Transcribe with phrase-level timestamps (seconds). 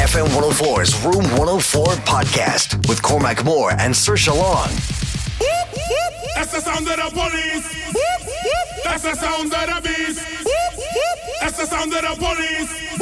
[0.00, 4.68] FM 104's Room 104 podcast with Cormac Moore and Saoirse Long.
[6.34, 8.82] That's the sound of the police.
[8.82, 10.24] That's the sound of the beast.
[11.42, 12.98] That's the sound of the police.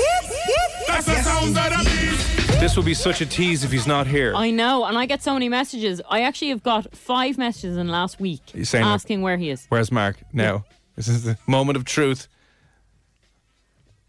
[0.89, 2.61] That's the sound of the beast.
[2.61, 4.35] This will be such a tease if he's not here.
[4.35, 6.03] I know, and I get so many messages.
[6.11, 9.67] I actually have got five messages in last week You're saying asking where he is.
[9.69, 10.65] Where's Mark now?
[10.97, 12.27] This is the moment of truth.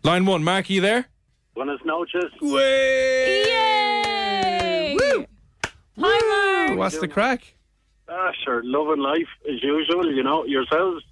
[0.02, 1.06] Line one, Mark, are you there?
[1.56, 2.26] Buenas noches.
[2.42, 3.46] Yay!
[6.02, 6.78] Hi, Mark.
[6.78, 7.56] What's the crack?
[8.08, 11.04] Ah, sure, loving life as usual, you know, yourselves.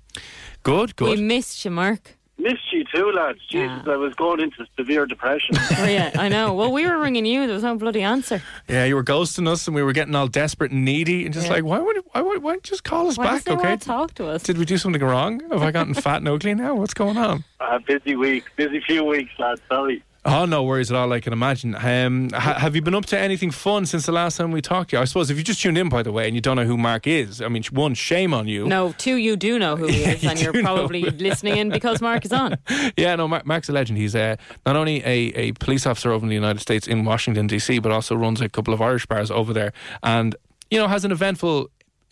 [0.64, 1.18] Good, good.
[1.20, 2.16] We missed you, Mark.
[2.40, 3.40] Missed you too, lads.
[3.50, 3.94] Jesus, Yeah.
[3.94, 5.56] I was going into severe depression.
[5.80, 6.54] Oh, yeah, I know.
[6.54, 7.46] Well, we were ringing you.
[7.48, 8.42] There was no bloody answer.
[8.70, 11.48] Yeah, you were ghosting us and we were getting all desperate and needy and just
[11.48, 11.54] Yeah.
[11.54, 13.68] like, why would why, why, why don't you just call us Why back, they okay?
[13.70, 14.44] want to talk to us?
[14.44, 15.40] Did we do something wrong?
[15.52, 16.76] Have I gotten fat and ugly now?
[16.76, 17.44] What's going on?
[17.60, 19.62] uh, busy week, busy few weeks, lads.
[19.68, 20.04] Sorry.
[20.30, 21.74] Oh, no worries at all, I can imagine.
[21.74, 24.90] Um, ha- have you been up to anything fun since the last time we talked
[24.90, 25.02] to you?
[25.02, 26.76] I suppose if you just tuned in, by the way, and you don't know who
[26.78, 28.68] Mark is, I mean, one, shame on you.
[28.68, 32.02] No, two, you do know who he is, you and you're probably listening in because
[32.02, 32.58] Mark is on.
[32.98, 33.98] Yeah, no, Mark, Mark's a legend.
[33.98, 34.36] He's uh,
[34.66, 37.92] not only a, a police officer over in the United States in Washington, D.C., but
[37.92, 39.72] also runs a couple of Irish bars over there
[40.04, 40.36] and,
[40.70, 41.70] you know, has an eventful,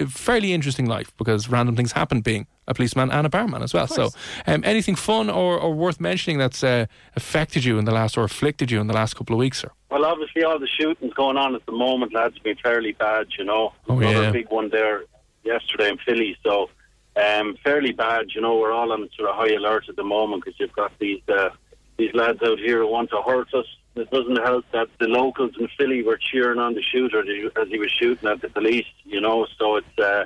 [0.08, 3.88] fairly interesting life because random things happen being a policeman and a barman as well.
[3.88, 4.10] So,
[4.48, 8.24] um, anything fun or, or worth mentioning that's uh, affected you in the last or
[8.24, 9.72] afflicted you in the last couple of weeks, sir?
[9.92, 13.46] Well, obviously, all the shootings going on at the moment, lads, been fairly bad, you
[13.46, 13.74] know.
[13.88, 14.32] Oh, Another yeah.
[14.32, 15.04] big one there
[15.44, 16.70] yesterday in Philly, so
[17.16, 18.58] um, fairly bad, you know.
[18.58, 21.50] We're all on sort of high alert at the moment because you've got these uh,
[21.98, 23.66] these lads out here who want to hurt us.
[23.96, 27.80] It doesn't help that the locals in Philly were cheering on the shooter as he
[27.80, 29.48] was shooting at the police, you know.
[29.58, 30.26] So it's uh,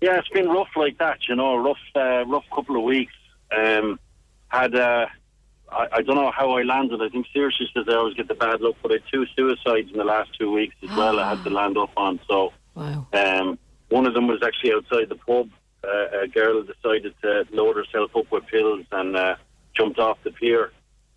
[0.00, 1.56] yeah, it's been rough like that, you know.
[1.56, 3.12] Rough, uh, rough couple of weeks.
[3.56, 3.98] Um,
[4.48, 5.06] had uh,
[5.70, 7.02] I, I don't know how I landed.
[7.02, 9.90] I think Saoirse says I always get the bad luck, but I had two suicides
[9.90, 11.18] in the last two weeks as well.
[11.20, 12.20] I had to land up on.
[12.28, 13.06] So Wow.
[13.12, 13.58] um,
[13.88, 15.48] one of them was actually outside the pub.
[15.82, 19.36] Uh, a girl decided to load herself up with pills and uh,
[19.74, 20.72] jumped off the pier.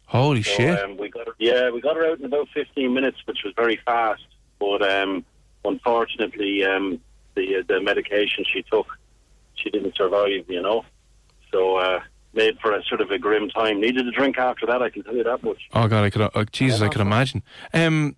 [0.05, 0.79] Holy So, shit.
[0.79, 3.53] Um, we got her, yeah, we got her out in about 15 minutes, which was
[3.55, 4.23] very fast.
[4.59, 5.25] But um,
[5.65, 6.99] unfortunately, um,
[7.35, 8.87] the the medication she took,
[9.55, 10.45] she didn't survive.
[10.47, 10.85] You know,
[11.51, 11.99] so uh,
[12.33, 13.81] made for a sort of a grim time.
[13.81, 14.81] Needed a drink after that.
[14.81, 15.61] I can tell you that much.
[15.73, 16.21] Oh God, I could.
[16.21, 17.43] Uh, Jesus, I could imagine.
[17.73, 18.15] Um,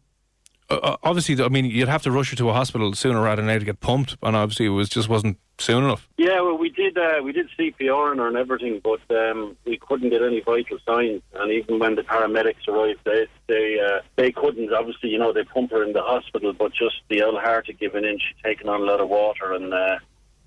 [0.73, 3.41] uh, uh, obviously, I mean, you'd have to rush her to a hospital sooner rather
[3.41, 6.07] than later to get pumped, and obviously, it was just wasn't soon enough.
[6.17, 9.77] Yeah, well, we did uh, we did CPR on her and everything, but um, we
[9.77, 11.21] couldn't get any vital signs.
[11.35, 14.73] And even when the paramedics arrived, they they uh, they couldn't.
[14.73, 17.79] Obviously, you know, they pump her in the hospital, but just the old heart had
[17.79, 18.17] given in.
[18.19, 19.97] She'd taken on a lot of water, and uh,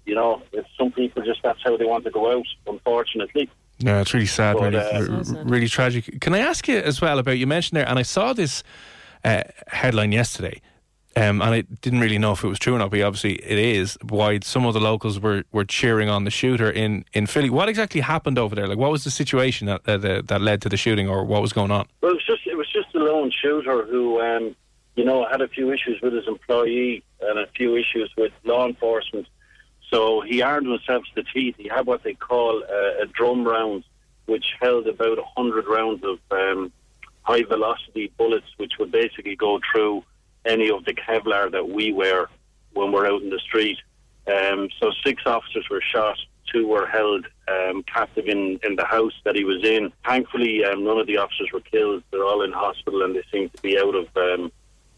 [0.04, 0.42] you know,
[0.78, 2.46] some people just that's how they want to go out.
[2.66, 3.48] Unfortunately,
[3.78, 5.50] Yeah, it's really sad, But, really, uh, r- So sad.
[5.50, 6.20] really tragic.
[6.20, 8.62] Can I ask you as well about you mentioned there, and I saw this
[9.26, 10.60] uh, headline yesterday,
[11.16, 13.58] um, and I didn't really know if it was true or not, but obviously it
[13.58, 13.96] is.
[14.02, 17.48] Why some of the locals were, were cheering on the shooter in, in Philly?
[17.48, 18.68] What exactly happened over there?
[18.68, 21.70] Like, what was the situation that that, led to the shooting, or what was going
[21.70, 21.86] on?
[22.02, 24.54] well, it was just it was just a lone shooter who, um,
[24.94, 28.66] you know, had a few issues with his employee and a few issues with law
[28.66, 29.26] enforcement.
[29.90, 31.54] So he armed himself to the teeth.
[31.56, 33.84] He had what they call a, a drum round,
[34.26, 36.72] which held about 100 rounds of um,
[37.26, 40.04] high velocity bullets, which would basically go through
[40.44, 42.28] any of the Kevlar that we wear
[42.72, 43.78] when we're out in the street.
[44.28, 46.18] Um, so six officers were shot,
[46.52, 49.92] two were held um, captive in, in the house that he was in.
[50.06, 52.02] Thankfully, um, none of the officers were killed.
[52.10, 54.52] They're all in hospital and they seem to be out of um,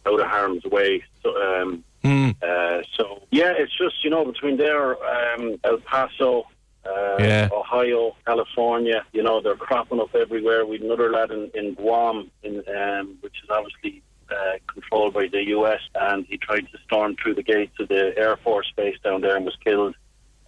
[0.06, 1.02] out of harm's way.
[1.22, 2.30] So, um, Hmm.
[2.40, 6.46] uh, so yeah, it's just you know between there, um, El Paso,
[6.88, 7.49] uh, Yeah.
[7.52, 9.05] Ohio, California.
[9.12, 10.64] You know, they're cropping up everywhere.
[10.67, 15.43] We've another lad in, in Guam, in, um, which is obviously uh, controlled by the
[15.49, 19.20] U.S., and he tried to storm through the gates of the Air Force base down
[19.20, 19.94] there and was killed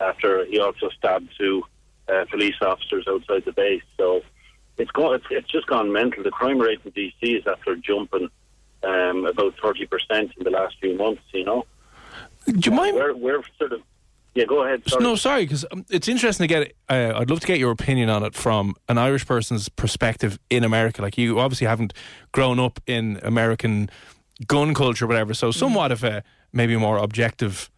[0.00, 1.62] after he also stabbed two
[2.08, 3.82] uh, police officers outside the base.
[3.98, 4.22] So
[4.78, 6.22] it's, go- it's, it's just gone mental.
[6.22, 7.26] The crime rate in D.C.
[7.34, 8.28] is after jumping
[8.82, 11.66] um, about 30% in the last few months, you know.
[12.46, 12.96] Do you mind?
[12.96, 13.82] We're, we're sort of.
[14.34, 14.88] Yeah, go ahead.
[14.88, 15.02] Sorry.
[15.02, 16.72] No, sorry, because um, it's interesting to get.
[16.88, 20.62] Uh, I'd love to get your opinion on it from an Irish person's perspective in
[20.62, 21.02] America.
[21.02, 21.92] Like you obviously haven't
[22.32, 23.90] grown up in American
[24.46, 25.34] gun culture, or whatever.
[25.34, 26.22] So somewhat of a
[26.52, 27.70] maybe more objective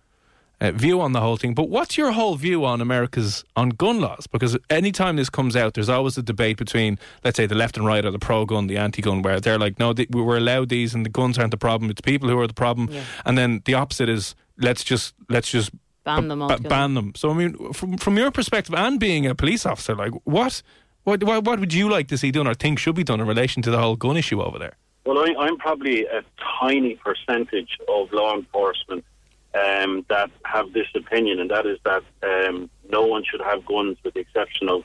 [0.61, 1.55] uh, view on the whole thing.
[1.55, 4.27] But what's your whole view on America's on gun laws?
[4.27, 7.87] Because anytime this comes out, there's always a debate between, let's say, the left and
[7.87, 11.05] right, or the pro-gun, the anti-gun, where they're like, no, th- we're allowed these, and
[11.05, 11.91] the guns aren't the problem.
[11.91, 12.89] It's people who are the problem.
[12.91, 13.03] Yeah.
[13.25, 15.71] And then the opposite is let's just let's just
[16.05, 16.69] Ban them b- altogether.
[16.69, 17.13] ban them.
[17.17, 20.63] So I mean, from from your perspective, and being a police officer, like what.
[21.05, 23.27] What, what what would you like to see done or think should be done in
[23.27, 24.77] relation to the whole gun issue over there?
[25.05, 26.23] Well, I, I'm probably a
[26.61, 29.05] tiny percentage of law enforcement
[29.53, 33.97] um, that have this opinion, and that is that um, no one should have guns,
[34.05, 34.83] with the exception of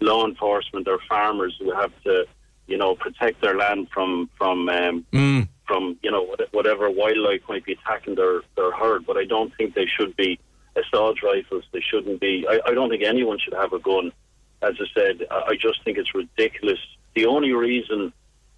[0.00, 2.24] law enforcement or farmers who have to,
[2.66, 5.48] you know, protect their land from from um, Mm.
[5.66, 9.04] from you know whatever wildlife might be attacking their their herd.
[9.06, 10.38] But I don't think they should be
[10.80, 11.64] assault rifles.
[11.72, 12.46] They shouldn't be.
[12.48, 14.12] I, I don't think anyone should have a gun.
[14.62, 16.78] As I said, I I just think it's ridiculous.
[17.14, 18.12] The only reason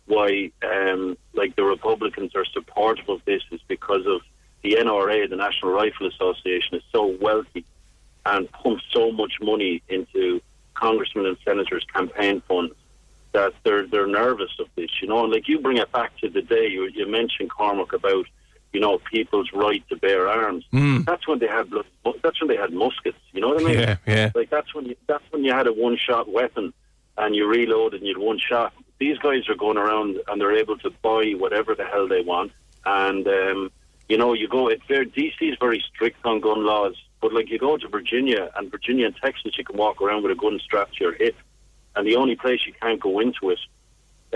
[0.06, 4.22] why, um, like the Republicans are supportive of this is because of
[4.62, 7.64] the NRA, the National Rifle Association, is so wealthy
[8.26, 10.40] and pumps so much money into
[10.74, 12.74] congressmen and senators' campaign funds
[13.32, 14.90] that they're they're nervous of this.
[15.00, 17.92] You know, and like you bring it back to the day you, you mentioned Cormac
[17.92, 18.26] about
[18.72, 20.64] you know people's right to bear arms.
[20.72, 21.04] Mm.
[21.04, 21.70] That's when they had
[22.22, 23.18] that's when they had muskets.
[23.32, 23.78] You know what I mean?
[23.78, 24.30] Yeah, yeah.
[24.34, 26.72] Like that's when you, that's when you had a one shot weapon
[27.18, 28.72] and you reload and you had one shot.
[28.98, 32.52] These guys are going around and they're able to buy whatever the hell they want.
[32.84, 33.70] And um,
[34.08, 34.68] you know, you go.
[34.68, 38.50] It's very DC is very strict on gun laws, but like you go to Virginia
[38.56, 41.36] and Virginia and Texas, you can walk around with a gun strapped to your hip,
[41.94, 43.58] and the only place you can't go into it,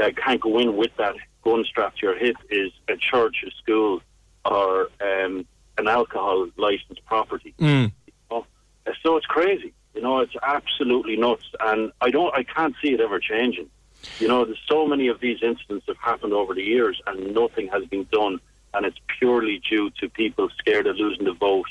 [0.00, 3.50] uh, can't go in with that gun strapped to your hip, is a church, a
[3.62, 4.00] school,
[4.44, 5.46] or um,
[5.78, 7.54] an alcohol licensed property.
[7.58, 7.92] Mm.
[8.30, 8.46] Oh,
[9.02, 9.72] so it's crazy.
[9.94, 13.70] You know, it's absolutely nuts, and I don't, I can't see it ever changing.
[14.18, 17.68] You know, there's so many of these incidents have happened over the years, and nothing
[17.68, 18.40] has been done,
[18.74, 21.68] and it's purely due to people scared of losing the vote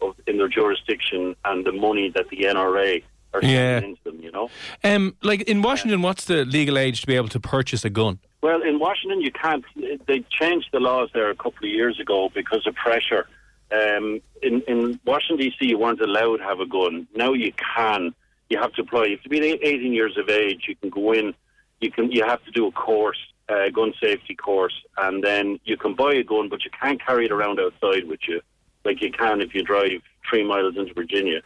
[0.00, 3.78] of, in their jurisdiction and the money that the NRA are Yeah.
[3.78, 4.20] into them.
[4.20, 4.50] You know.
[4.84, 8.18] Um, like in Washington, what's the legal age to be able to purchase a gun?
[8.42, 9.64] Well, in Washington, you can't.
[10.06, 13.26] They changed the laws there a couple of years ago because of pressure.
[13.72, 17.06] Um, in, in Washington D.C., you weren't allowed to have a gun.
[17.14, 18.14] Now you can.
[18.48, 19.04] You have to apply.
[19.06, 20.64] You have to be 18 years of age.
[20.66, 21.34] You can go in.
[21.80, 22.10] You can.
[22.10, 23.18] You have to do a course,
[23.48, 27.26] a gun safety course, and then you can buy a gun, but you can't carry
[27.26, 28.40] it around outside with you,
[28.84, 31.40] like you can if you drive three miles into Virginia.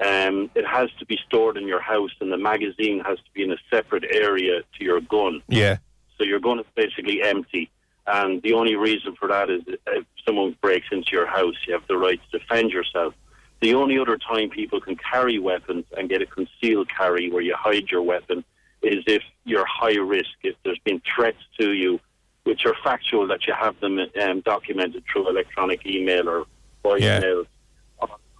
[0.00, 3.44] Um, it has to be stored in your house, and the magazine has to be
[3.44, 5.42] in a separate area to your gun.
[5.48, 5.76] Yeah.
[6.18, 7.70] So your gun is basically empty.
[8.06, 11.86] And the only reason for that is if someone breaks into your house, you have
[11.88, 13.14] the right to defend yourself.
[13.60, 17.54] The only other time people can carry weapons and get a concealed carry where you
[17.56, 18.44] hide your weapon
[18.82, 21.98] is if you're high risk, if there's been threats to you,
[22.42, 26.44] which are factual that you have them um, documented through electronic email or
[26.84, 27.46] voicemail.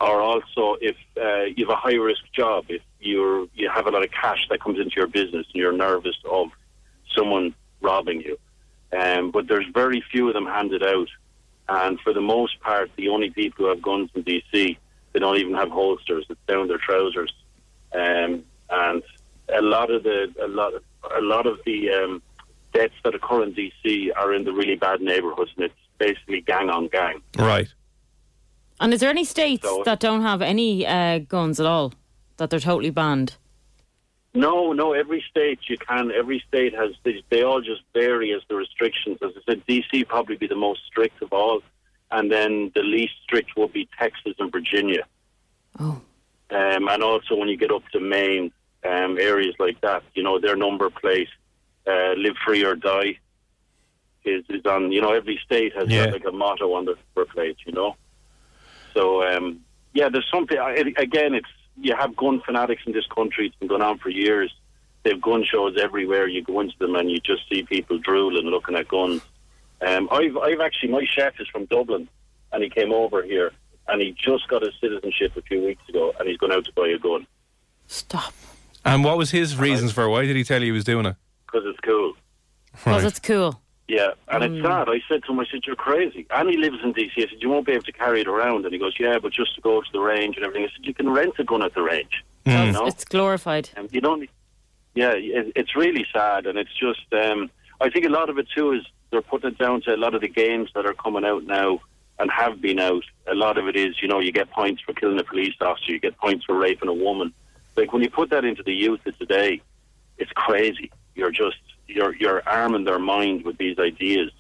[0.05, 3.91] Or also if uh, you have a high risk job, if you're you have a
[3.91, 6.49] lot of cash that comes into your business and you're nervous of
[7.17, 8.39] someone robbing you.
[8.99, 11.09] Um, but there's very few of them handed out.
[11.69, 14.77] And for the most part, the only people who have guns in DC,
[15.13, 16.27] they don't even have holsters.
[16.29, 17.33] It's down their trousers.
[17.95, 19.03] Um, and
[19.49, 20.83] a lot of the a lot of,
[21.17, 22.23] a lot of the um,
[22.75, 26.69] deaths that occur in DC are in the really bad neighborhoods, and it's basically gang
[26.69, 27.23] on gang.
[27.39, 27.69] Right.
[28.81, 31.93] And is there any states So- that don't have any uh, guns at all?
[32.37, 33.37] That they're totally banned?
[34.37, 34.93] No, no.
[34.95, 36.11] Every state you can.
[36.11, 36.91] Every state has.
[37.05, 39.19] They, they all just vary as the restrictions.
[39.23, 41.63] As I said, DC probably be the most strict of all,
[42.11, 45.05] and then the least strict will be Texas and Virginia.
[45.79, 46.01] Oh.
[46.51, 48.51] Um, and also when you get up to Maine,
[48.85, 51.29] um, areas like that, you know, their number plate,
[51.87, 53.19] uh, "Live free or die,"
[54.25, 54.91] is, is on.
[54.91, 56.07] You know, every state has Yeah.
[56.07, 57.59] like a motto on the number plate.
[57.67, 57.95] You know,
[58.95, 59.61] so um,
[59.93, 60.57] yeah, there's something.
[60.97, 63.47] Again, it's you have gun fanatics in this country.
[63.49, 64.55] It's been going on for years.
[65.03, 66.27] They have gun shows everywhere.
[66.29, 69.21] You go into them and you just see people drooling, looking at guns.
[69.87, 72.09] Um, I've, I've actually, my chef is from Dublin,
[72.53, 73.53] and he came over here,
[73.89, 76.73] and he just got his citizenship a few weeks ago, and he's gone out to
[76.73, 77.27] buy a gun.
[77.87, 78.33] Stop.
[78.85, 80.05] And what was his reasons for?
[80.05, 80.09] it?
[80.09, 81.17] Why did he tell you he was doing it?
[81.47, 82.15] because it's cool.
[82.73, 83.05] Because Right.
[83.05, 83.61] it's cool.
[84.41, 84.89] Yeah, and it's sad.
[84.89, 86.27] I said to him, I said, you're crazy.
[86.31, 87.13] And he lives in DC.
[87.17, 88.65] I said, you won't be able to carry it around.
[88.65, 90.65] And he goes, yeah, but just to go to the range and everything.
[90.69, 92.25] I said, you can rent a gun at the range.
[92.45, 92.51] Hmm.
[92.51, 92.87] You It's, know?
[92.87, 93.71] it's glorified.
[93.77, 94.29] Um, you don't.
[94.95, 97.07] Yeah, it, it's really sad, and it's just.
[97.13, 97.51] Um,
[97.81, 100.15] I think a lot of it too is they're putting it down to a lot
[100.15, 101.81] of the games that are coming out now
[102.21, 103.03] and have been out.
[103.27, 105.91] A lot of it is, you know, you get points for killing a police officer,
[105.91, 107.33] you get points for raping a woman.
[107.77, 109.61] Like when you put that into the youth of today,
[110.19, 110.93] it's crazy.
[111.17, 114.31] You're just you're you're arming their mind with these ideas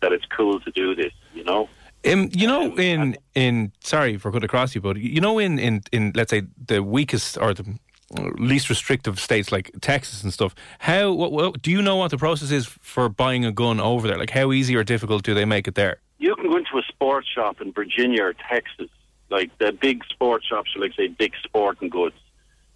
[0.00, 1.12] that it's cool to do this.
[1.34, 1.68] You know.
[2.06, 5.82] Um, you know, in in sorry for cutting across you, but you know, in in
[5.92, 7.78] in let's say the weakest or the
[8.38, 10.54] least restrictive states like Texas and stuff.
[10.80, 14.06] How what, what do you know what the process is for buying a gun over
[14.06, 14.18] there?
[14.18, 16.00] Like, how easy or difficult do they make it there?
[16.24, 18.88] you can go into a sports shop in Virginia or Texas,
[19.28, 22.16] like the big sports shops, like say big sporting goods,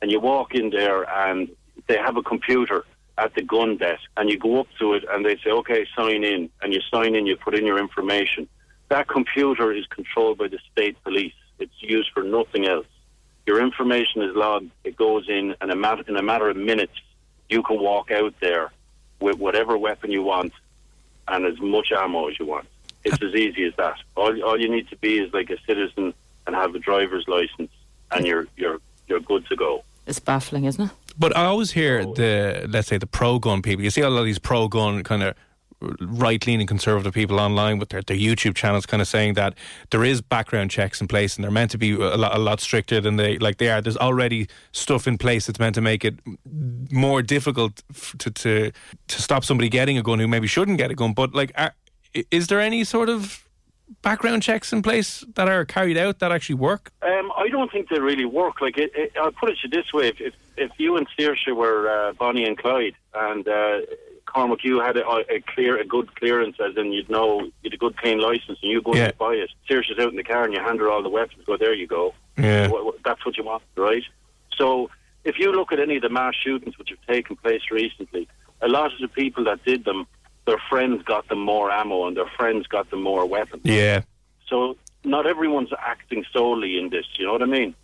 [0.03, 1.49] and you walk in there and
[1.87, 2.85] they have a computer
[3.19, 6.25] at the gun desk, and you go up to it and they say, "Okay, sign
[6.25, 8.49] in," and you sign in, you put in your information.
[8.89, 11.35] That computer is controlled by the state police.
[11.59, 12.87] It's used for nothing else.
[13.47, 14.71] Your information is logged.
[14.85, 16.97] It goes in, and a matter, in a matter of minutes,
[17.49, 18.71] you can walk out there
[19.21, 20.53] with whatever weapon you want
[21.27, 22.67] and as much ammo as you want.
[23.05, 23.97] It's as easy as that.
[24.17, 26.15] All, all you need to be is like a citizen
[26.47, 27.71] and have a driver's license,
[28.11, 29.85] and you're you're you're good to go.
[30.07, 30.91] It's baffling, isn't it?
[31.19, 33.83] But I always hear oh, the let's say the pro gun people.
[33.85, 35.35] You see a lot of these pro gun kind of
[36.01, 39.55] right leaning conservative people online with their, their YouTube channels kind of saying that
[39.91, 42.61] there is background checks in place and they're meant to be a lot, a lot
[42.61, 43.81] stricter than they like they are.
[43.81, 46.19] There's already stuff in place that's meant to make it
[46.91, 48.73] more difficult f- to to
[49.09, 51.13] to stop somebody getting a gun who maybe shouldn't get a gun.
[51.13, 51.75] But like, are,
[52.31, 53.48] is there any sort of
[54.03, 56.93] background checks in place that are carried out that actually work?
[57.03, 58.61] Um, I don't think they really work.
[58.61, 61.55] Like it, it, I'll put it to this way: if if, if you and Saoirse
[61.55, 63.81] were uh, Bonnie and Clyde, and uh,
[64.27, 67.79] Cormac, you had a, a clear, a good clearance, as in you'd know you'd a
[67.79, 69.07] good clean license, and you go Yeah.
[69.07, 69.51] and buy it.
[69.69, 71.45] Saoirse's out in the car, and you hand her all the weapons.
[71.47, 72.15] Go there, you go.
[72.37, 72.69] Yeah.
[73.05, 74.05] That's what you want, right?
[74.57, 74.91] So
[75.25, 78.29] if you look at any of the mass shootings which have taken place recently,
[78.61, 80.07] a lot of the people that did them,
[80.49, 83.63] their friends got them more ammo, and their friends got them more weapons.
[83.65, 84.01] Yeah.
[84.49, 87.05] So not everyone's acting solely in this.
[87.19, 87.75] You know what I mean?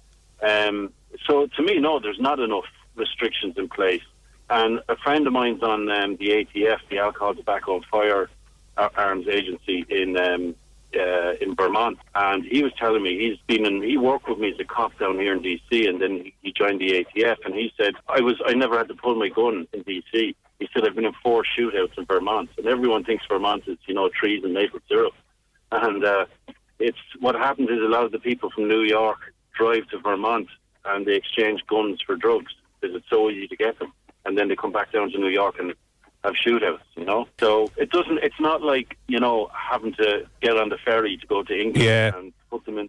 [0.42, 0.90] Um,
[1.26, 4.02] so to me, no, there's not enough restrictions in place.
[4.48, 8.30] And a friend of mine's on um, the ATF, the Alcohol, Tobacco and Fire
[8.78, 10.54] Arms Agency in um,
[10.98, 13.82] uh, in Vermont, and he was telling me he's been in.
[13.82, 16.52] He worked with me as a cop down here in DC, and then he, he
[16.52, 17.44] joined the ATF.
[17.44, 20.34] And he said I was I never had to pull my gun in DC.
[20.60, 23.94] He said I've been in four shootouts in Vermont, and everyone thinks Vermont is you
[23.94, 25.12] know trees and maple syrup.
[25.72, 26.26] And uh,
[26.78, 29.18] it's what happens is a lot of the people from New York
[29.56, 30.48] drive to Vermont
[30.84, 33.92] and they exchange guns for drugs because it's so easy to get them,
[34.26, 35.74] and then they come back down to New York and
[36.22, 36.80] have shootouts.
[36.96, 38.18] You know, so it doesn't.
[38.22, 41.84] It's not like you know having to get on the ferry to go to England
[41.84, 42.16] Yeah.
[42.16, 42.88] and put them in.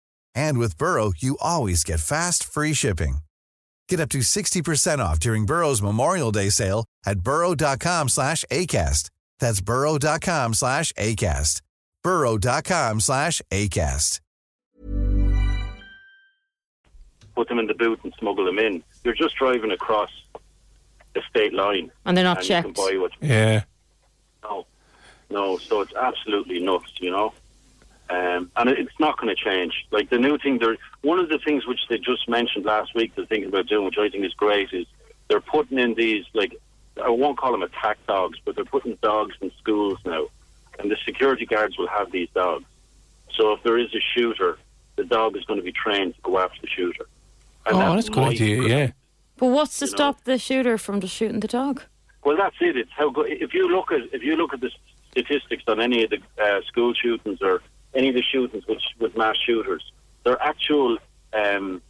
[0.35, 3.19] And with Burrow, you always get fast, free shipping.
[3.89, 9.09] Get up to 60% off during Burrow's Memorial Day sale at burrow.com slash ACAST.
[9.39, 11.61] That's burrow.com slash ACAST.
[12.03, 14.19] burrow.com slash ACAST.
[17.35, 18.83] put them in the boot and smuggle them in.
[19.03, 20.09] You're just driving across
[21.15, 22.67] the state line, And they're not and checked.
[22.67, 23.63] you can buy what you Yeah.
[24.43, 24.65] No,
[25.29, 25.57] no.
[25.57, 27.33] So it's absolutely nuts, you know.
[28.41, 29.73] Um, and it's not going to change.
[29.91, 30.77] Like the new thing, there.
[31.01, 33.97] One of the things which they just mentioned last week, they're thinking about doing, which
[33.99, 34.85] I think is great, is
[35.27, 36.55] they're putting in these like
[37.01, 40.27] I won't call them attack dogs, but they're putting dogs in schools now,
[40.79, 42.65] and the security guards will have these dogs.
[43.35, 44.57] So if there is a shooter,
[44.97, 47.05] the dog is going to be trained to go after the shooter.
[47.65, 48.61] And oh, that's a good idea.
[48.63, 48.91] Yeah.
[49.37, 49.95] But what's to You know.
[49.95, 51.83] stop the shooter from just shooting the dog?
[52.23, 52.77] Well, that's it.
[52.77, 53.31] It's how good.
[53.31, 54.69] If you look at if you look at the
[55.11, 57.61] statistics on any of the uh, school shootings or
[57.93, 59.91] any of the shootings with with mass shooters,
[60.23, 60.97] their actual
[61.33, 61.81] um,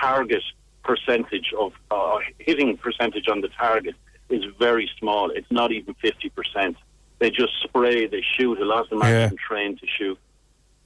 [0.00, 0.42] target
[0.84, 3.94] percentage of uh, hitting percentage on the target
[4.28, 5.30] is very small.
[5.30, 6.76] It's not even fifty percent.
[7.18, 8.06] They just spray.
[8.06, 8.58] They shoot.
[8.60, 9.38] A lot of them aren't Yeah.
[9.48, 10.18] trained to shoot.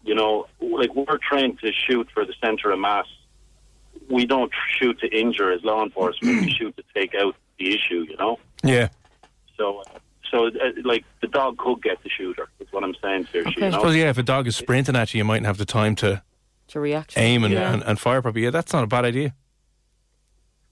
[0.04, 3.06] You know, like we're trained to shoot for the centre of mass.
[4.08, 6.40] We don't shoot to injure as law enforcement.
[6.42, 8.06] we shoot to take out the issue.
[8.08, 8.38] You know.
[8.62, 8.88] Yeah.
[9.56, 9.82] So,
[10.30, 10.50] so uh,
[10.84, 12.48] like the dog could get the shooter.
[12.60, 13.40] Is what I'm saying to you.
[13.46, 13.54] Okay.
[13.60, 13.78] You I know?
[13.78, 16.22] suppose, yeah, if a dog is sprinting at you, you mightn't have the time to
[16.68, 17.14] To react.
[17.16, 17.72] aim and, Yeah.
[17.72, 18.44] and, and fire properly.
[18.44, 19.34] Yeah, that's not a bad idea.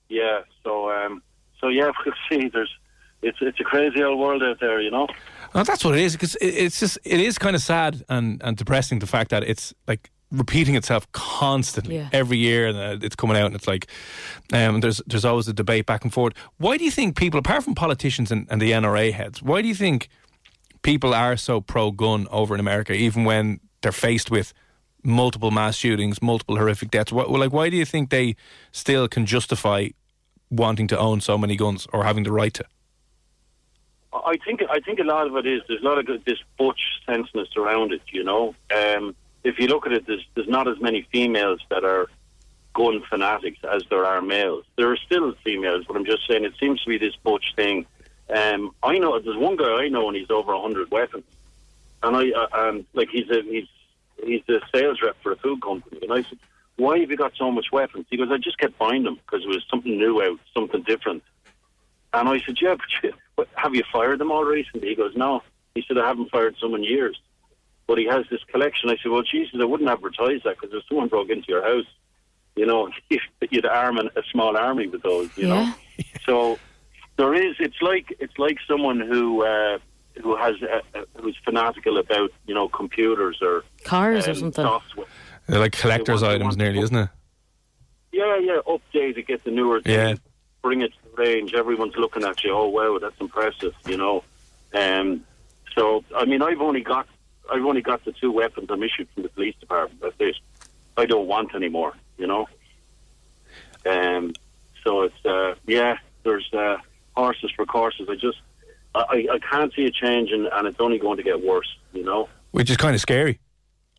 [0.09, 0.41] Yeah.
[0.63, 1.21] So, um,
[1.59, 2.49] so yeah, we'll see.
[2.49, 2.73] There's,
[3.21, 4.81] it's it's a crazy old world out there.
[4.81, 5.07] You know.
[5.53, 8.41] Well, that's what it is because it, it's just it is kind of sad and,
[8.43, 12.09] and depressing the fact that it's like repeating itself constantly Yeah.
[12.11, 13.87] every year and uh, it's coming out and it's like
[14.53, 16.33] um, there's there's always a debate back and forth.
[16.57, 19.67] Why do you think people, apart from politicians and, and the NRA heads, why do
[19.67, 20.07] you think
[20.81, 24.53] people are so pro gun over in America, even when they're faced with
[25.03, 27.11] multiple mass shootings, multiple horrific deaths?
[27.11, 28.35] Why, like, why do you think they
[28.71, 29.89] still can justify
[30.51, 32.65] wanting to own so many guns or having the right to?
[34.13, 36.81] I think I think a lot of it is there's a lot of this butch
[37.05, 38.01] senseness around it.
[38.11, 41.83] You know, um, if you look at it, there's there's not as many females that
[41.83, 42.07] are
[42.73, 44.65] gun fanatics as there are males.
[44.77, 47.85] There are still females, but I'm just saying it seems to be this butch thing.
[48.29, 51.23] Um, I know there's one guy I know, and he's over hundred weapons,
[52.03, 53.67] and I uh, um, like he's a he's
[54.23, 56.37] he's a sales rep for a food company, and I said,
[56.75, 59.43] "Why have you got so much weapons?" He goes, "I just kept buying them because
[59.43, 61.23] it was something new out, something different."
[62.13, 65.15] And I said, "Yeah, but you, but have you fired them all recently?" He goes,
[65.15, 65.41] "No."
[65.73, 67.19] He said, "I haven't fired some in years."
[67.89, 68.91] But he has this collection.
[68.91, 71.87] I said, "Well, Jesus, I wouldn't advertise that because if someone broke into your house,
[72.55, 72.87] you know,
[73.49, 75.73] you'd arm an, a small army with those, you know."
[76.23, 76.59] So
[77.17, 77.55] there is.
[77.59, 79.79] It's like it's like someone who uh,
[80.21, 84.63] who has uh, uh, who's fanatical about you know computers or Cars or um, something.
[84.65, 85.07] software.
[85.47, 87.09] They're like collector's They want- items, want- nearly, isn't it?
[88.11, 90.15] Yeah, yeah, update it, get the newer thing, Yeah.
[90.61, 91.55] bring it to the range.
[91.55, 92.53] Everyone's looking at you.
[92.53, 94.23] Oh wow, that's impressive, you know.
[94.75, 95.23] Um,
[95.75, 97.07] so I mean, I've only got
[97.51, 100.01] I've only got the two weapons I'm issued from the police department.
[100.01, 100.35] That's it.
[100.97, 102.47] I don't want any more, you know.
[103.85, 104.33] Um,
[104.83, 106.77] so it's uh, yeah, there's uh,
[107.15, 108.07] horses for courses.
[108.09, 108.37] I just
[108.95, 112.03] I, I can't see a change, and, and it's only going to get worse, you
[112.03, 112.27] know.
[112.51, 113.39] which is kind of scary,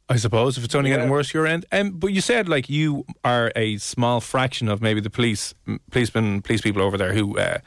[0.08, 1.66] I suppose, if it's only getting worse your end.
[1.72, 5.54] Um, but you said like you are a small fraction of maybe the police,
[5.90, 7.58] policemen, police people over there who uh,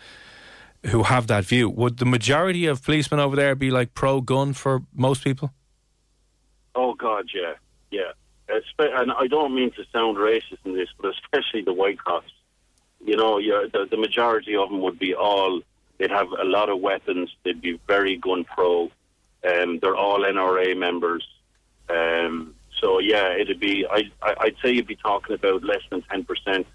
[0.87, 1.69] who have that view.
[1.69, 5.51] Would the majority of policemen over there be like pro gun for most people?
[6.75, 7.53] Oh God, yeah,
[7.91, 8.11] yeah.
[8.49, 12.31] Espe- and I don't mean to sound racist in this, but especially the white cops.
[13.05, 15.61] You know, yeah, the, the majority of them would be all.
[15.97, 17.29] They'd have a lot of weapons.
[17.43, 18.91] They'd be very gun pro.
[19.47, 21.25] Um, they're all NRA members.
[21.89, 23.85] Um, so yeah, it'd be.
[23.89, 26.65] I, I, I'd say you'd be talking about less than ten percent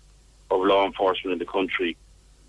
[0.51, 1.97] of law enforcement in the country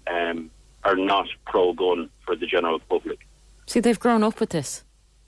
[0.09, 0.49] um,
[0.83, 3.19] are not pro gun for the general public.
[3.65, 4.83] See, they've grown up with this.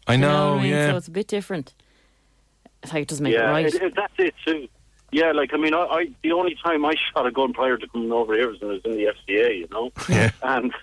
[0.08, 0.72] I You know, I mean?
[0.72, 0.92] yeah.
[0.92, 1.74] So it's a bit different.
[2.84, 3.66] It's like it doesn't make yeah, it right.
[3.66, 4.68] it- it- that's it too.
[5.14, 7.88] Yeah, like I mean, I, I the only time I shot a gun prior to
[7.90, 10.32] coming over here was when I was in the FCA, you know, Yeah.
[10.42, 10.74] and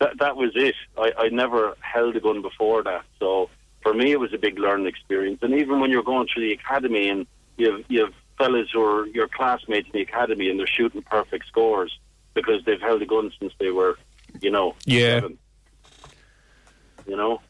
[0.00, 0.74] that that was it.
[0.96, 3.50] I, I never held a gun before that, so
[3.82, 5.40] for me it was a big learning experience.
[5.42, 7.26] And even when you're going through the academy and
[7.58, 11.98] you've you've fellas who are your classmates in the academy and they're shooting perfect scores
[12.34, 13.98] because they've held a gun since they were,
[14.40, 15.20] you know, Yeah.
[15.20, 15.38] seven.
[17.06, 17.45] You know, so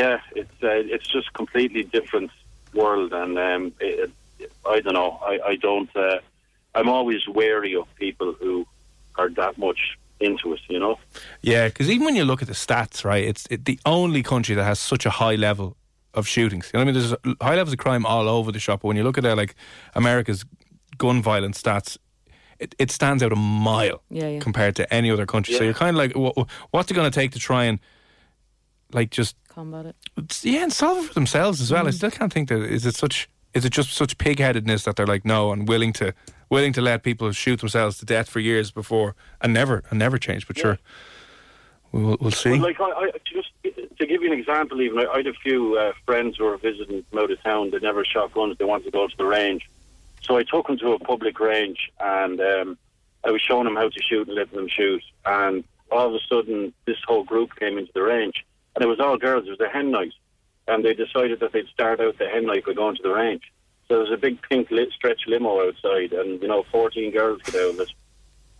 [0.00, 2.30] yeah, it's uh, it's just completely different
[2.80, 5.12] world, and um, it, it, I don't know.
[5.32, 5.90] I, I don't.
[5.96, 6.18] Uh,
[6.74, 8.66] I'm always wary of people who
[9.20, 9.80] are that much
[10.20, 10.60] into it.
[10.68, 10.94] You know.
[11.52, 14.54] Yeah, because even when you look at the stats, right, it's it, the only country
[14.54, 15.76] that has such a high level
[16.12, 16.70] of shootings.
[16.72, 17.08] You know what I mean?
[17.24, 19.36] There's high levels of crime all over the shop, but when you look at uh,
[19.36, 19.54] like
[19.94, 20.44] America's
[20.98, 21.98] gun violence stats,
[22.58, 24.40] it, it stands out a mile Yeah, yeah.
[24.40, 25.54] compared to any other country.
[25.54, 27.78] So you're kind of like, wha- what's it going to take to try and
[28.92, 30.40] like just Combat it.
[30.44, 31.88] yeah, and solve it for themselves as well.
[31.88, 34.96] I still can't think that is it such is it just such pig headedness that
[34.96, 36.12] they're like no and willing to
[36.50, 40.18] willing to let people shoot themselves to death for years before and never and never
[40.18, 40.46] change.
[40.46, 40.78] But sure,
[41.90, 42.50] we'll, we'll see.
[42.50, 43.48] Well, like I, I just
[43.98, 46.58] to give you an example, even I, I had a few uh, friends who were
[46.58, 47.70] visiting from out of town.
[47.70, 48.58] They never shot guns.
[48.58, 49.66] They wanted to go to the range,
[50.20, 52.78] so I took them to a public range, and um,
[53.24, 55.02] I was showing them how to shoot and letting them shoot.
[55.24, 58.44] And all of a sudden, this whole group came into the range,
[58.76, 59.46] and it was all girls.
[59.46, 60.12] It was a hen night,
[60.68, 63.42] and they decided that they'd start out the hen night by going to the range.
[63.88, 67.40] So there was a big pink lit stretch limo outside, and you know, 14 girls
[67.42, 67.90] get out of it,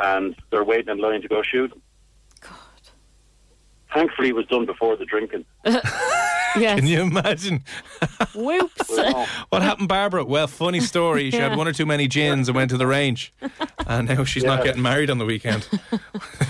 [0.01, 1.71] and they're waiting in line to go shoot.
[2.41, 2.57] God.
[3.93, 5.45] Thankfully, it was done before the drinking.
[6.59, 6.79] Yes.
[6.81, 7.65] Can you imagine
[8.35, 8.91] Whoops.
[9.51, 10.25] What happened, Barbara?
[10.25, 11.31] Well, funny story.
[11.31, 13.33] She had one or too many gins and went to the range,
[13.87, 14.65] and now she's not Yeah.
[14.67, 15.69] getting married on the weekend.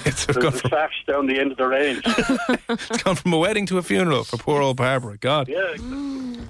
[0.05, 2.03] it's, There's gone a from, sash down the end of the range.
[2.69, 5.16] it's gone from a wedding to a funeral for poor old Barbara.
[5.19, 5.75] God, yeah,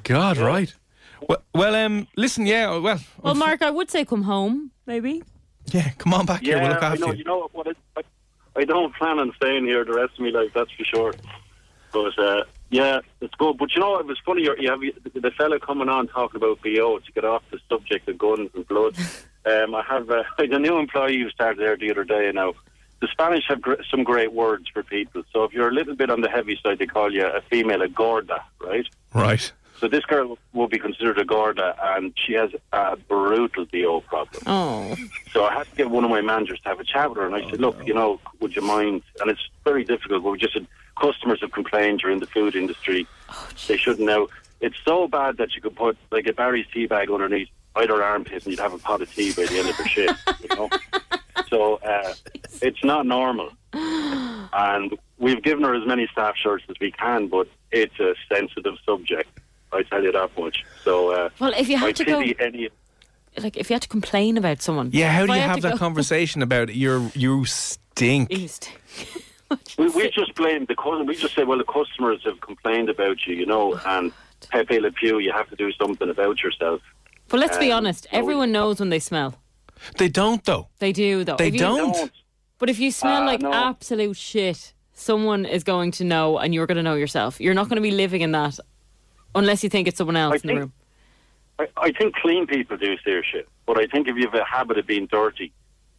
[0.04, 0.72] God, right.
[1.28, 5.22] Well, well, um, listen, yeah, well, Well, Mark, I would say come home, maybe.
[5.72, 6.56] yeah, come on back here.
[6.56, 6.74] We'll yeah.
[6.74, 7.12] look I after know.
[7.12, 7.18] you.
[7.18, 7.66] You know what?
[7.68, 8.02] I, I,
[8.60, 10.50] I don't plan on staying here the rest of my life.
[10.54, 11.14] That's for sure.
[11.92, 13.58] But uh, yeah, it's good.
[13.58, 14.42] But you know, it was funny.
[14.42, 17.58] You you have the, the fella coming on talking about BO to get off the
[17.68, 18.96] subject of guns and blood.
[19.46, 22.30] um, I have uh, I had a new employee who started there the other day.
[22.34, 22.54] Now,
[23.00, 25.22] the Spanish have gr- some great words for people.
[25.32, 27.82] So if you're a little bit on the heavy side, they call you a female
[27.82, 28.86] a gorda, right?
[29.14, 29.52] Right.
[29.78, 34.42] So this girl will be considered a gorda, and she has a brutal BO problem.
[34.46, 34.96] Oh.
[35.32, 37.26] So I had to get one of my managers to have a chat with her,
[37.26, 40.22] and I said, "Look, you know, would you mind?" And it's very difficult.
[40.22, 40.66] But we just said
[41.00, 43.06] customers have complained you're in the food industry.
[43.68, 44.28] they shouldn't know.
[44.60, 48.44] It's so bad that you could put like a Barry's tea bag underneath either armpit,
[48.44, 50.20] and you'd have a pot of tea by the end of the shift.
[50.42, 50.68] You know.
[51.50, 52.12] So uh,
[52.60, 57.46] it's not normal, and we've given her as many staff shirts as we can, but
[57.70, 59.28] it's a sensitive subject.
[59.72, 60.64] I tell you that much.
[60.82, 62.70] So uh, Well, if you I had to go, any.
[63.38, 64.90] like, if you had to complain about someone.
[64.92, 68.32] Yeah, how do you have that go- conversation about you you stink?
[69.52, 69.78] East.
[69.78, 71.04] We, we just blame the customer.
[71.04, 74.12] We just say, well, the customers have complained about you, you know, and
[74.50, 76.80] Pepe Le Pew, you have to do something about yourself.
[77.28, 79.34] But let's be Um, honest, no, everyone knows when they smell.
[79.98, 80.68] They don't though.
[80.78, 81.36] They do, though.
[81.36, 81.92] They you- don't.
[81.92, 82.12] Don't.
[82.58, 83.52] But if you smell Ah, like no.
[83.52, 87.38] absolute shit, someone is going to know, and you're going to know yourself.
[87.40, 88.58] You're not going to be living in that
[89.34, 90.72] unless you think it's someone else I in the think- room.
[91.58, 94.44] I, I think clean people do their shit, but I think if you have a
[94.44, 95.52] habit of being dirty,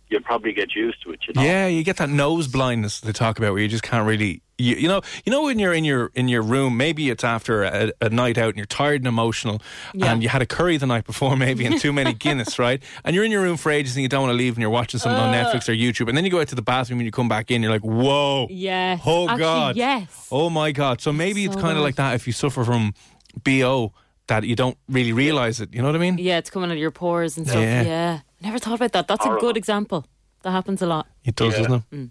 [0.09, 1.19] you'll probably get used to it.
[1.27, 1.41] You know?
[1.43, 4.41] Yeah, you get that nose blindness they talk about where you just can't really.
[4.59, 7.63] You, you know, you know when you're in your in your room, maybe it's after
[7.63, 9.61] a, a night out and you're tired and emotional,
[9.93, 10.11] Yeah.
[10.11, 12.81] and you had a curry the night before, maybe, and too many Guinness, right?
[13.03, 14.71] And you're in your room for ages and you don't want to leave, and you're
[14.71, 17.05] watching something on Netflix or YouTube, and then you go out to the bathroom and
[17.05, 18.99] you come back in, you're like, whoa, Yes.
[19.05, 20.27] oh Actually, god, yes.
[20.31, 21.01] oh my god.
[21.01, 22.95] So maybe it's so kind of like that if you suffer from
[23.43, 23.93] bo
[24.27, 25.73] that you don't really realize it.
[25.73, 26.17] You know what I mean?
[26.17, 27.61] Yeah, it's coming out of your pores and stuff.
[27.61, 27.81] Yeah.
[27.83, 28.19] Yeah.
[28.41, 29.07] Never thought about that.
[29.07, 30.05] That's a good example.
[30.43, 31.07] That happens a lot.
[31.23, 31.67] It does, Yeah.
[31.67, 32.09] doesn't it?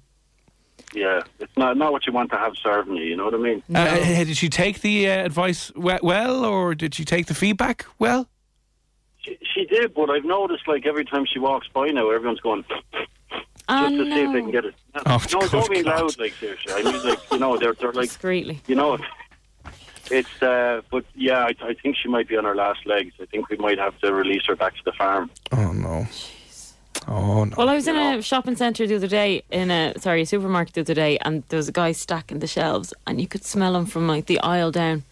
[0.94, 3.04] Yeah, it's not not what you want to have serving you.
[3.04, 3.62] You know what I mean?
[3.74, 7.86] Uh, uh, did she take the uh, advice well, or did she take the feedback
[7.98, 8.28] well?
[9.18, 12.64] She, she did, but I've noticed like every time she walks by now, everyone's going
[12.70, 13.08] just
[13.68, 14.74] Oh, to see if they can get it.
[15.06, 16.00] Oh, no, good don't be God.
[16.02, 16.72] loud, like seriously.
[16.72, 18.62] I mean, like you know, they're they're like Discreetly.
[18.68, 18.96] you know,
[20.10, 20.42] it's.
[20.42, 23.14] Uh, but yeah, I, I think she might be on her last legs.
[23.20, 25.30] I think we might have to release her back to the farm.
[25.52, 26.06] Oh no.
[27.08, 27.54] Oh no.
[27.56, 28.18] Well, I was in know.
[28.18, 31.42] a shopping centre the other day, in a sorry, a supermarket the other day, and
[31.48, 34.40] there was a guy stacking the shelves, and you could smell him from like the
[34.40, 35.04] aisle down.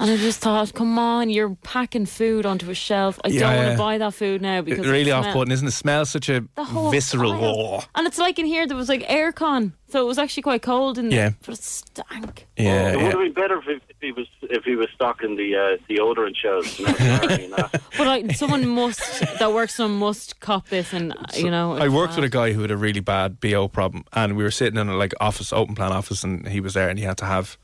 [0.00, 3.18] And I just thought, come on, you're packing food onto a shelf.
[3.24, 5.50] I Yeah, don't want to buy that food now because It's really it off putting,
[5.52, 5.72] isn't it?
[5.72, 6.44] Smells such a
[6.90, 7.32] visceral.
[7.32, 7.80] aisle.
[7.82, 7.84] Oh.
[7.96, 10.98] And it's like in here there was like aircon, so it was actually quite cold
[10.98, 11.16] in Yeah.
[11.30, 12.46] there, but it stank.
[12.56, 15.56] Yeah, it would have been better if, if he was if he was stocking the
[15.56, 16.78] uh, deodorant shelves.
[16.78, 17.68] You know.
[17.98, 21.72] But like, someone must that works on must cop this, and you know.
[21.72, 22.22] I worked bad.
[22.22, 24.88] with a guy who had a really bad BO problem, and we were sitting in
[24.88, 27.58] a like office, open plan office, and he was there, and he had to have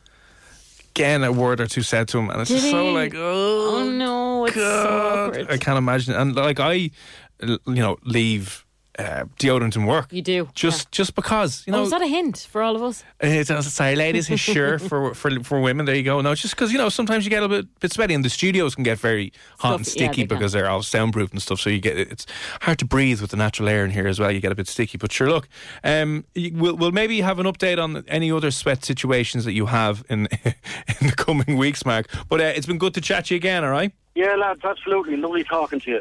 [0.94, 2.92] again a word or two said to him, and it's Did just so he?
[2.92, 5.50] like, oh, Oh no, it's so awkward.
[5.50, 6.14] I can't imagine.
[6.14, 6.90] And like I,
[7.42, 8.63] you know, leave
[8.98, 10.12] uh, deodorant in work.
[10.12, 11.80] You do, just just because you know.
[11.80, 13.04] oh, is that a hint for all of us?
[13.20, 14.30] It's, uh, sorry, ladies.
[14.30, 15.86] It's sure for, for for women.
[15.86, 16.20] There you go.
[16.20, 18.74] No, just because you know sometimes you get a bit, bit sweaty, and the studios
[18.74, 20.36] can get very hot and Stuffy, yeah, sticky they can.
[20.36, 21.60] because they're all soundproof and stuff.
[21.60, 22.26] So you get it's
[22.62, 24.30] hard to breathe with the natural air in here as well.
[24.30, 24.98] You get a bit sticky.
[24.98, 25.48] But sure, look,
[25.82, 30.04] um, we'll we'll maybe have an update on any other sweat situations that you have
[30.08, 32.06] in in the coming weeks, Mark.
[32.28, 33.64] But uh, it's been good to chat to you again.
[33.64, 33.92] All right.
[34.14, 36.00] Yeah, lads, absolutely lovely talking to you.